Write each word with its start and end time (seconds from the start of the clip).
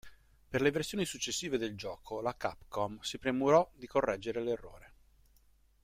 Per 0.49 0.63
le 0.63 0.71
versioni 0.71 1.05
successive 1.05 1.59
del 1.59 1.75
gioco 1.75 2.21
la 2.21 2.35
Capcom 2.35 2.99
si 3.01 3.19
premurò 3.19 3.69
di 3.75 3.85
correggere 3.85 4.41
l’errore. 4.41 4.93